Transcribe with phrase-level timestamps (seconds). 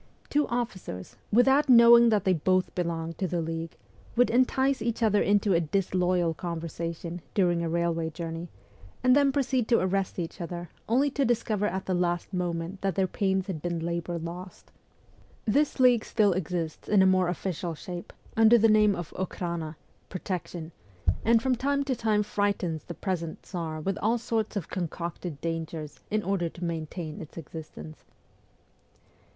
[0.31, 3.77] Two officers, without knowing that they both belonged to the league,
[4.15, 8.49] would entice each other into a disloyal conversation, during a railway journey,
[9.03, 12.95] and then proceed to arrest each other, only to discover at the last moment that
[12.95, 14.71] their pains had been labour lost.
[15.45, 18.57] 246 MEMOIRS OF A REVOLUTIONIST This league still exists in a more official shape, under
[18.57, 19.75] the name of Okhrana
[20.09, 20.71] (Protection),
[21.23, 25.99] and from time to time frightens the present Tsar with all sorts of concocted dangers,
[26.09, 28.03] in order to maintain its existence.